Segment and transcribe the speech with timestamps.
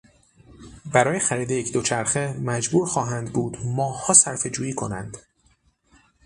[0.93, 5.17] برای خریدن یک دوچرخه مجبور خواهند بود ماهها صرفهجویی کنند.